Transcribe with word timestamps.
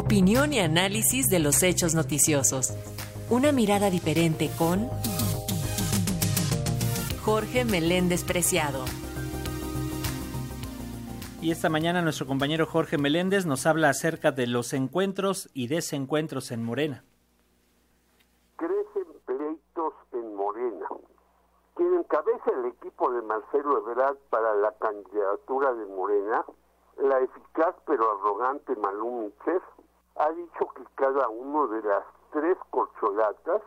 Opinión 0.00 0.52
y 0.52 0.60
análisis 0.60 1.26
de 1.26 1.40
los 1.40 1.64
hechos 1.64 1.96
noticiosos. 1.96 2.72
Una 3.30 3.50
mirada 3.50 3.90
diferente 3.90 4.48
con 4.56 4.88
Jorge 7.24 7.64
Meléndez 7.64 8.22
Preciado. 8.22 8.84
Y 11.42 11.50
esta 11.50 11.68
mañana 11.68 12.00
nuestro 12.00 12.28
compañero 12.28 12.64
Jorge 12.64 12.96
Meléndez 12.96 13.44
nos 13.44 13.66
habla 13.66 13.88
acerca 13.88 14.30
de 14.30 14.46
los 14.46 14.72
encuentros 14.72 15.50
y 15.52 15.66
desencuentros 15.66 16.52
en 16.52 16.62
Morena. 16.62 17.02
Crecen 18.54 19.08
pleitos 19.26 19.94
en 20.12 20.32
Morena. 20.36 20.86
Quien 21.74 21.92
encabeza 21.94 22.52
el 22.56 22.66
equipo 22.66 23.10
de 23.10 23.22
Marcelo 23.22 23.78
Ebrard 23.78 24.18
para 24.30 24.54
la 24.54 24.70
candidatura 24.78 25.74
de 25.74 25.86
Morena, 25.86 26.44
la 26.98 27.18
eficaz 27.18 27.74
pero 27.84 28.16
arrogante 28.16 28.76
Malú 28.76 29.32
ha 30.18 30.32
dicho 30.32 30.68
que 30.74 30.84
cada 30.96 31.28
uno 31.28 31.68
de 31.68 31.82
las 31.82 32.04
tres 32.32 32.58
corcholatas, 32.70 33.62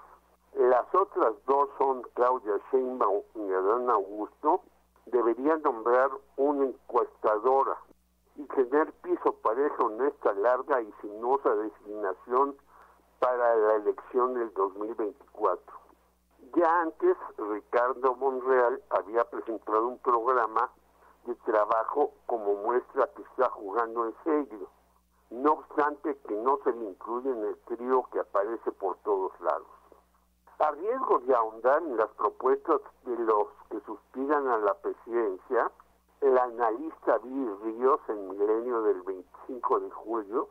las 0.54 0.94
otras 0.94 1.34
dos 1.46 1.70
son 1.78 2.02
Claudia 2.14 2.60
Sheinbaum 2.72 3.24
y 3.36 3.54
Adán 3.54 3.90
Augusto, 3.90 4.62
deberían 5.06 5.62
nombrar 5.62 6.12
una 6.36 6.66
encuestadora 6.66 7.78
y 8.36 8.44
tener 8.48 8.92
piso 9.02 9.34
parejo 9.42 9.92
en 9.92 10.08
esta 10.08 10.34
larga 10.34 10.82
y 10.82 10.92
sinuosa 11.02 11.56
designación 11.56 12.56
para 13.20 13.56
la 13.56 13.76
elección 13.76 14.34
del 14.34 14.54
2024. 14.54 15.64
Ya 16.56 16.82
antes, 16.82 17.16
Ricardo 17.38 18.16
Monreal 18.16 18.82
había 18.90 19.24
presentado 19.24 19.88
un 19.88 20.00
programa 20.00 20.70
de 21.26 21.36
trabajo 21.36 22.12
como 22.26 22.56
muestra 22.56 23.08
que 23.16 23.22
está 23.22 23.50
jugando 23.52 24.06
en 24.06 24.16
serio, 24.26 24.68
no 25.32 25.54
obstante 25.54 26.18
que 26.28 26.36
no 26.36 26.60
se 26.64 26.74
le 26.74 26.90
incluye 26.90 27.30
en 27.30 27.44
el 27.46 27.58
trío 27.60 28.04
que 28.12 28.20
aparece 28.20 28.72
por 28.74 28.98
todos 28.98 29.32
lados. 29.40 29.68
A 30.60 30.72
riesgo 30.72 31.20
de 31.20 31.34
ahondar 31.34 31.82
en 31.82 31.98
las 31.98 32.10
propuestas 32.10 32.82
de 33.06 33.18
los 33.18 33.48
que 33.70 33.80
suspiran 33.82 34.48
a 34.48 34.58
la 34.58 34.74
presidencia, 34.76 35.72
el 36.20 36.38
analista 36.38 37.18
Bill 37.20 37.58
Ríos 37.64 38.00
en 38.10 38.30
Milenio 38.30 38.84
del 38.84 39.02
25 39.02 39.80
de 39.80 39.90
julio 39.90 40.50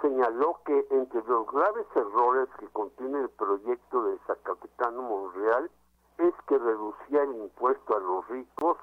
señaló 0.00 0.60
que 0.64 0.86
entre 0.90 1.22
los 1.24 1.46
graves 1.50 1.86
errores 1.94 2.48
que 2.58 2.68
contiene 2.68 3.20
el 3.20 3.30
proyecto 3.30 4.04
de 4.04 4.18
Zacatecano 4.26 5.02
Monreal 5.02 5.70
es 6.18 6.34
que 6.46 6.58
reducía 6.58 7.22
el 7.22 7.34
impuesto 7.36 7.96
a 7.96 8.00
los 8.00 8.28
ricos 8.28 8.78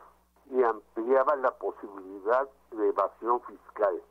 y 0.50 0.64
ampliaba 0.64 1.36
la 1.36 1.52
posibilidad 1.52 2.50
de 2.72 2.89
evasión 2.89 3.42
fiscal. 3.42 4.02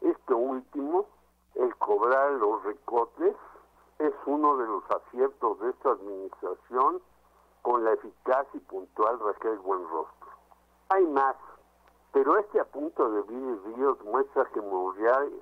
Este 0.00 0.34
último, 0.34 1.06
el 1.54 1.74
cobrar 1.76 2.32
los 2.32 2.62
recortes, 2.64 3.34
es 3.98 4.14
uno 4.26 4.56
de 4.56 4.66
los 4.66 4.84
aciertos 4.90 5.58
de 5.60 5.70
esta 5.70 5.90
administración 5.90 7.02
con 7.62 7.84
la 7.84 7.92
eficaz 7.92 8.46
y 8.54 8.58
puntual 8.60 9.18
Raquel 9.18 9.58
Buenrostro. 9.58 10.28
Hay 10.90 11.04
más, 11.06 11.36
pero 12.12 12.38
este 12.38 12.60
apunto 12.60 13.10
de 13.10 13.22
Billy 13.22 13.58
Ríos 13.74 14.02
muestra 14.04 14.44
que 14.46 14.60
Monreal, 14.60 15.32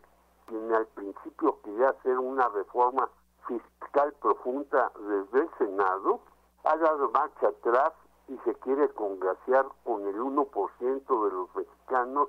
quien 0.47 0.73
al 0.75 0.87
principio 0.87 1.61
quería 1.63 1.91
hacer 1.91 2.19
una 2.19 2.49
reforma 2.49 3.09
fiscal 3.47 4.13
profunda 4.21 4.91
desde 4.99 5.41
el 5.41 5.51
Senado, 5.59 6.21
ha 6.65 6.77
dado 6.79 7.11
marcha 7.11 7.49
atrás 7.49 7.93
y 8.29 8.37
se 8.39 8.55
quiere 8.57 8.89
congraciar 8.95 9.67
con 9.85 10.05
el 10.07 10.19
1% 10.19 11.25
de 11.25 11.31
los 11.31 11.55
mexicanos 11.55 12.29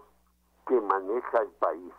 que 0.68 0.80
maneja 0.82 1.40
el 1.40 1.50
país. 1.52 1.94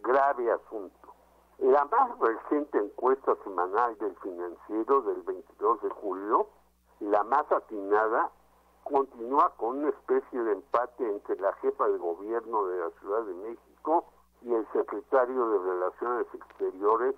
Grave 0.00 0.52
asunto. 0.52 1.14
La 1.58 1.84
más 1.86 2.18
reciente 2.20 2.78
encuesta 2.78 3.34
semanal 3.42 3.98
del 3.98 4.14
financiero 4.16 5.02
del 5.02 5.22
22 5.22 5.82
de 5.82 5.90
julio, 5.90 6.48
la 7.00 7.24
más 7.24 7.50
atinada, 7.50 8.30
continúa 8.84 9.52
con 9.56 9.78
una 9.78 9.88
especie 9.88 10.40
de 10.40 10.52
empate 10.52 11.10
entre 11.10 11.36
la 11.36 11.52
jefa 11.54 11.88
de 11.88 11.98
gobierno 11.98 12.66
de 12.66 12.78
la 12.78 12.90
Ciudad 13.00 13.22
de 13.22 13.34
México 13.34 14.06
y 14.42 14.54
el 14.54 14.66
secretario 14.72 15.50
de 15.50 15.58
Relaciones 15.58 16.26
Exteriores 16.32 17.14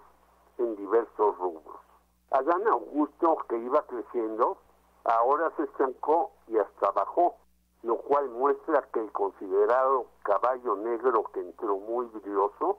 en 0.59 0.75
diversos 0.77 1.39
rubros. 1.39 1.81
Adán 2.31 2.67
Augusto, 2.67 3.39
que 3.49 3.59
iba 3.59 3.83
creciendo, 3.83 4.59
ahora 5.05 5.53
se 5.57 5.65
estancó 5.65 6.33
y 6.49 6.59
hasta 6.59 6.91
bajó, 6.93 7.37
lo 7.83 7.97
cual 7.97 8.29
muestra 8.31 8.83
que 8.93 9.01
el 9.01 9.11
considerado 9.13 10.07
caballo 10.23 10.77
negro 10.77 11.25
que 11.33 11.41
entró 11.41 11.79
muy 11.79 12.07
brilloso 12.07 12.79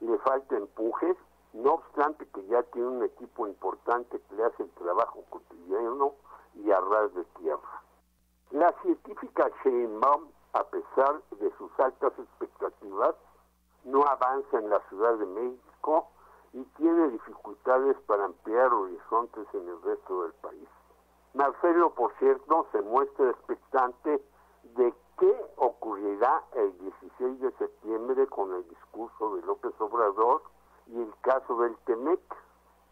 le 0.00 0.18
falta 0.18 0.56
empuje, 0.56 1.16
no 1.52 1.74
obstante 1.74 2.26
que 2.28 2.46
ya 2.46 2.62
tiene 2.64 2.88
un 2.88 3.02
equipo 3.02 3.46
importante 3.46 4.20
que 4.20 4.34
le 4.36 4.44
hace 4.44 4.62
el 4.62 4.70
trabajo 4.70 5.24
cotidiano 5.28 6.12
y 6.54 6.70
a 6.70 6.80
ras 6.80 7.14
de 7.14 7.24
tierra. 7.40 7.82
La 8.50 8.72
científica 8.82 9.50
Sheinbaum, 9.62 10.28
a 10.54 10.64
pesar 10.64 11.20
de 11.32 11.52
sus 11.58 11.70
altas 11.78 12.12
expectativas, 12.18 13.14
no 13.84 14.02
avanza 14.04 14.58
en 14.58 14.70
la 14.70 14.80
Ciudad 14.88 15.14
de 15.18 15.26
México 15.26 16.08
y 16.52 16.62
tiene 16.76 17.08
dificultades 17.08 17.96
para 18.06 18.24
ampliar 18.24 18.72
horizontes 18.72 19.46
en 19.52 19.68
el 19.68 19.82
resto 19.82 20.22
del 20.22 20.32
país. 20.34 20.68
Marcelo, 21.34 21.94
por 21.94 22.12
cierto, 22.18 22.66
se 22.72 22.80
muestra 22.82 23.30
expectante 23.30 24.22
de 24.78 24.94
qué 25.18 25.46
ocurrirá 25.56 26.44
el 26.54 26.78
16 26.78 27.40
de 27.40 27.50
septiembre 27.58 28.26
con 28.28 28.54
el 28.54 28.66
discurso 28.68 29.34
de 29.34 29.42
López 29.42 29.74
Obrador 29.80 30.42
y 30.86 31.00
el 31.00 31.12
caso 31.20 31.58
del 31.58 31.76
Temec, 31.78 32.20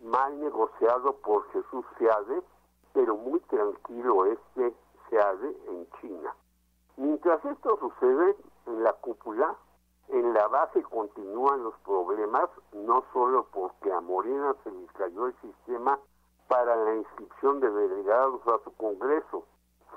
mal 0.00 0.38
negociado 0.40 1.14
por 1.18 1.48
Jesús 1.52 1.86
Seade, 1.96 2.42
pero 2.92 3.16
muy 3.16 3.38
tranquilo 3.40 4.26
este 4.26 4.74
Seade 5.08 5.56
en 5.68 5.88
China. 6.00 6.34
Mientras 6.96 7.44
esto 7.44 7.78
sucede 7.78 8.36
en 8.66 8.82
la 8.82 8.92
cúpula, 8.94 9.54
en 10.08 10.34
la 10.34 10.48
base 10.48 10.82
continúan 10.82 11.62
los 11.62 11.74
problemas, 11.84 12.50
no 12.72 13.04
solo 13.12 13.46
porque 13.52 13.92
a 13.92 14.00
Morena 14.00 14.56
se 14.64 14.72
le 14.72 14.86
cayó 14.98 15.26
el 15.26 15.34
sistema 15.40 16.00
para 16.48 16.74
la 16.74 16.96
inscripción 16.96 17.60
de 17.60 17.70
delegados 17.70 18.40
a 18.48 18.58
su 18.64 18.74
Congreso, 18.74 19.44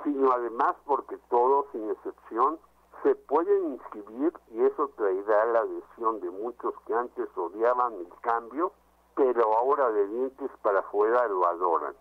sino 0.04 0.32
además 0.32 0.76
porque 0.86 1.18
todos, 1.30 1.66
sin 1.72 1.90
excepción, 1.90 2.60
se 3.04 3.16
pueden 3.16 3.74
inscribir 3.74 4.34
y 4.52 4.64
eso 4.64 4.90
traerá 4.98 5.46
la 5.46 5.60
adhesión 5.60 6.20
de 6.20 6.30
muchos 6.32 6.74
que 6.86 6.94
antes 6.94 7.28
odiaban 7.36 7.94
el 7.94 8.10
cambio, 8.22 8.74
pero 9.16 9.44
ahora 9.58 9.90
de 9.92 10.08
dientes 10.08 10.52
para 10.62 10.80
afuera 10.80 11.28
lo 11.28 11.46
adoran. 11.46 11.96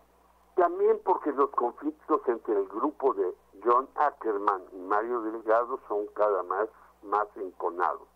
También 0.55 0.99
porque 1.05 1.31
los 1.31 1.49
conflictos 1.51 2.21
entre 2.27 2.53
el 2.57 2.67
grupo 2.67 3.13
de 3.13 3.33
John 3.63 3.87
Ackerman 3.95 4.63
y 4.73 4.79
Mario 4.79 5.21
Delgado 5.21 5.79
son 5.87 6.07
cada 6.07 6.43
más, 6.43 6.67
más 7.03 7.27
enconados. 7.37 8.07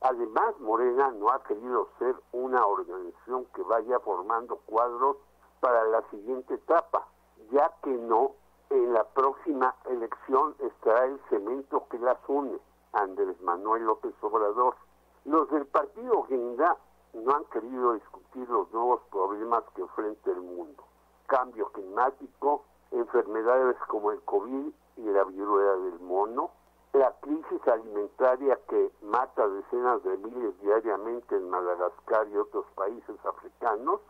Además, 0.00 0.54
Morena 0.60 1.10
no 1.10 1.28
ha 1.30 1.42
querido 1.42 1.88
ser 1.98 2.14
una 2.30 2.64
organización 2.64 3.46
que 3.46 3.62
vaya 3.62 3.98
formando 3.98 4.58
cuadros 4.66 5.16
para 5.60 5.82
la 5.84 6.02
siguiente 6.10 6.54
etapa, 6.54 7.08
ya 7.50 7.72
que 7.82 7.90
no 7.90 8.34
en 8.70 8.92
la 8.92 9.04
próxima 9.04 9.74
elección 9.86 10.54
estará 10.60 11.06
el 11.06 11.20
cemento 11.30 11.86
que 11.90 11.98
las 11.98 12.18
une, 12.26 12.58
Andrés 12.92 13.40
Manuel 13.40 13.84
López 13.84 14.14
Obrador. 14.20 14.76
Los 15.24 15.50
del 15.50 15.66
partido 15.66 16.24
Guinda 16.28 16.76
no 17.14 17.34
han 17.34 17.44
querido 17.46 17.94
discutir 17.94 18.48
los 18.48 18.70
nuevos 18.72 19.00
problemas 19.10 19.64
que 19.74 19.82
enfrenta 19.82 20.30
el 20.30 20.40
mundo. 20.40 20.84
Cambio 21.26 21.70
climático, 21.72 22.64
enfermedades 22.90 23.76
como 23.88 24.12
el 24.12 24.20
COVID 24.22 24.72
y 24.96 25.02
la 25.02 25.24
viruela 25.24 25.76
del 25.84 26.00
mono, 26.00 26.50
la 26.92 27.12
crisis 27.20 27.68
alimentaria 27.68 28.58
que 28.68 28.90
mata 29.02 29.46
decenas 29.48 30.02
de 30.02 30.16
miles 30.18 30.58
diariamente 30.60 31.36
en 31.36 31.50
Madagascar 31.50 32.26
y 32.28 32.36
otros 32.36 32.66
países 32.74 33.16
africanos, 33.24 34.00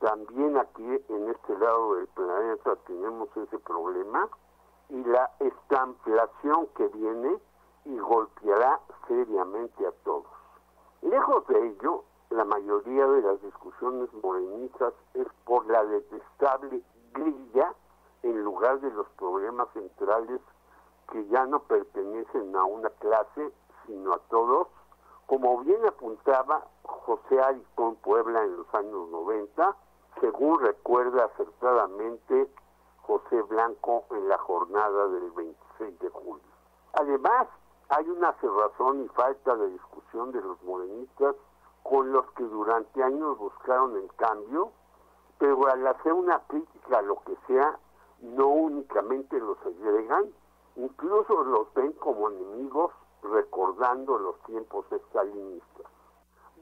también 0.00 0.56
aquí 0.56 0.84
en 1.08 1.28
este 1.28 1.58
lado 1.58 1.94
del 1.94 2.06
planeta 2.08 2.76
tenemos 2.86 3.28
ese 3.36 3.58
problema 3.58 4.28
y 4.88 5.04
la 5.04 5.30
estamplación 5.40 6.68
que 6.76 6.86
viene 6.88 7.38
y 7.84 7.98
golpeará 7.98 8.80
seriamente 9.06 9.86
a 9.86 9.92
todos. 10.04 10.26
Lejos 11.02 11.46
de 11.48 11.68
ello, 11.68 12.04
la 12.30 12.44
mayoría 12.44 13.06
de 13.06 13.22
las 13.22 13.42
discusiones 13.42 14.12
morenistas 14.22 14.94
es 15.14 15.26
por 15.44 15.66
la 15.66 15.84
detestable 15.84 16.82
grilla 17.12 17.74
en 18.22 18.44
lugar 18.44 18.80
de 18.80 18.90
los 18.90 19.08
problemas 19.10 19.68
centrales 19.72 20.40
que 21.10 21.26
ya 21.28 21.46
no 21.46 21.60
pertenecen 21.60 22.54
a 22.54 22.64
una 22.64 22.90
clase, 22.90 23.50
sino 23.86 24.12
a 24.12 24.18
todos, 24.28 24.68
como 25.26 25.60
bien 25.60 25.84
apuntaba 25.86 26.66
José 26.82 27.40
Aricón 27.40 27.96
Puebla 27.96 28.44
en 28.44 28.56
los 28.56 28.74
años 28.74 29.08
90, 29.08 29.76
según 30.20 30.60
recuerda 30.60 31.24
acertadamente 31.24 32.48
José 33.02 33.42
Blanco 33.42 34.04
en 34.10 34.28
la 34.28 34.38
jornada 34.38 35.08
del 35.08 35.30
26 35.32 35.98
de 35.98 36.08
julio. 36.10 36.44
Además, 36.94 37.48
hay 37.88 38.08
una 38.08 38.32
cerrazón 38.34 39.04
y 39.04 39.08
falta 39.08 39.56
de 39.56 39.70
discusión 39.70 40.32
de 40.32 40.42
los 40.42 40.62
morenistas 40.62 41.34
con 41.82 42.12
los 42.12 42.30
que 42.32 42.44
durante 42.44 43.02
años 43.02 43.38
buscaron 43.38 43.96
el 43.96 44.12
cambio, 44.16 44.72
pero 45.38 45.66
al 45.68 45.86
hacer 45.86 46.12
una 46.12 46.40
crítica 46.48 46.98
a 46.98 47.02
lo 47.02 47.22
que 47.24 47.36
sea, 47.46 47.78
no 48.20 48.48
únicamente 48.48 49.38
los 49.38 49.58
agregan, 49.64 50.26
incluso 50.76 51.44
los 51.44 51.72
ven 51.74 51.92
como 51.92 52.28
enemigos 52.28 52.92
recordando 53.22 54.18
los 54.18 54.38
tiempos 54.42 54.84
estalinistas. 54.92 55.86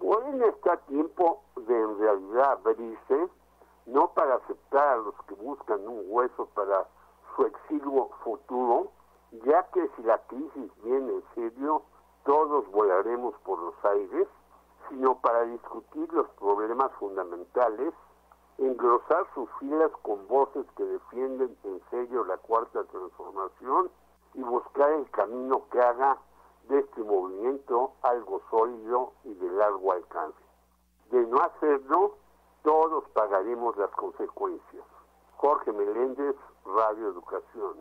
Morena 0.01 0.47
está 0.47 0.75
a 0.75 0.77
tiempo 0.87 1.43
de 1.57 1.81
en 1.81 1.99
realidad 1.99 2.53
abrirse, 2.53 3.29
no 3.87 4.09
para 4.09 4.35
aceptar 4.35 4.89
a 4.89 4.97
los 4.97 5.15
que 5.27 5.35
buscan 5.35 5.87
un 5.87 6.05
hueso 6.07 6.47
para 6.55 6.87
su 7.35 7.47
exilio 7.47 8.11
futuro, 8.25 8.91
ya 9.45 9.63
que 9.71 9.89
si 9.97 10.03
la 10.03 10.19
crisis 10.27 10.73
viene 10.83 11.13
en 11.13 11.25
serio, 11.35 11.83
todos 12.25 12.69
volaremos 12.73 13.35
por 13.45 13.59
los 13.61 13.85
aires, 13.85 14.27
sino 14.89 15.17
para 15.21 15.43
discutir 15.43 16.13
los 16.13 16.29
problemas 16.31 16.91
fundamentales, 16.99 17.95
engrosar 18.59 19.27
sus 19.35 19.49
filas 19.61 19.91
con 20.03 20.27
voces 20.29 20.67
que 20.77 20.85
defienden 20.85 21.57
en 21.65 21.81
serio 21.91 22.25
la 22.25 22.39
cuarta 22.39 22.85
transformación 22.85 23.91
y 24.35 24.43
buscar 24.43 24.91
el 24.93 25.11
camino 25.11 25.63
que 25.71 25.81
haga 25.81 26.19
de 26.69 26.81
este 26.81 27.03
movimiento 27.03 27.93
algo 28.03 28.41
sólido 28.51 29.13
y 29.25 29.35
de 29.35 29.51
largo 29.51 29.93
alcance. 29.93 30.39
De 31.11 31.25
no 31.27 31.39
hacerlo, 31.39 32.17
todos 32.67 33.05
pagaremos 33.11 33.77
las 33.77 33.91
consecuencias. 33.93 34.85
Jorge 35.37 35.71
Meléndez, 35.71 36.35
Radio 36.65 37.11
Educación. 37.11 37.77